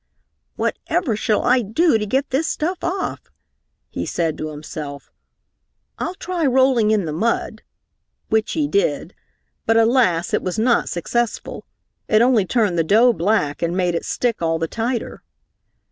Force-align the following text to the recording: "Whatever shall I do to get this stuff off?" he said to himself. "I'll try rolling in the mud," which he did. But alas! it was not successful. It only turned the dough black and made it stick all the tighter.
"Whatever 0.55 1.15
shall 1.15 1.43
I 1.43 1.61
do 1.61 1.99
to 1.99 2.05
get 2.07 2.31
this 2.31 2.47
stuff 2.47 2.83
off?" 2.83 3.29
he 3.87 4.03
said 4.03 4.35
to 4.39 4.49
himself. 4.49 5.11
"I'll 5.99 6.15
try 6.15 6.43
rolling 6.43 6.89
in 6.89 7.05
the 7.05 7.13
mud," 7.13 7.61
which 8.27 8.53
he 8.53 8.67
did. 8.67 9.13
But 9.67 9.77
alas! 9.77 10.33
it 10.33 10.41
was 10.41 10.57
not 10.57 10.89
successful. 10.89 11.65
It 12.07 12.23
only 12.23 12.47
turned 12.47 12.79
the 12.79 12.83
dough 12.83 13.13
black 13.13 13.61
and 13.61 13.77
made 13.77 13.93
it 13.93 14.03
stick 14.03 14.41
all 14.41 14.57
the 14.57 14.67
tighter. 14.67 15.21